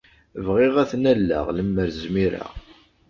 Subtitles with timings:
[0.45, 2.51] Bɣiɣ ad ten-alleɣ, lemmer zmireɣ.